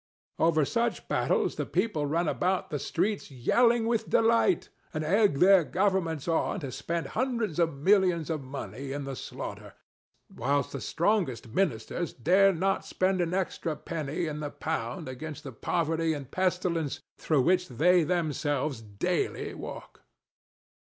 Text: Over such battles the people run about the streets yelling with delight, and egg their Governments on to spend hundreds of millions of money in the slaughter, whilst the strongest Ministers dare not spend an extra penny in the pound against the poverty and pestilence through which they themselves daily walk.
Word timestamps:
Over 0.39 0.65
such 0.65 1.07
battles 1.07 1.57
the 1.57 1.65
people 1.67 2.07
run 2.07 2.27
about 2.27 2.71
the 2.71 2.79
streets 2.79 3.29
yelling 3.29 3.85
with 3.85 4.09
delight, 4.09 4.69
and 4.95 5.03
egg 5.03 5.37
their 5.37 5.63
Governments 5.63 6.27
on 6.27 6.61
to 6.61 6.71
spend 6.71 7.05
hundreds 7.13 7.59
of 7.59 7.75
millions 7.77 8.31
of 8.31 8.41
money 8.41 8.93
in 8.93 9.03
the 9.03 9.15
slaughter, 9.15 9.75
whilst 10.35 10.71
the 10.71 10.81
strongest 10.81 11.49
Ministers 11.49 12.13
dare 12.13 12.51
not 12.51 12.83
spend 12.83 13.21
an 13.21 13.35
extra 13.35 13.75
penny 13.75 14.25
in 14.25 14.39
the 14.39 14.49
pound 14.49 15.07
against 15.07 15.43
the 15.43 15.51
poverty 15.51 16.13
and 16.13 16.31
pestilence 16.31 17.01
through 17.19 17.43
which 17.43 17.67
they 17.67 18.03
themselves 18.03 18.81
daily 18.81 19.53
walk. 19.53 20.01